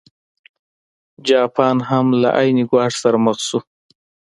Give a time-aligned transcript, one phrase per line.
[1.27, 3.59] جاپان هم له عین ګواښ سره مخ شو.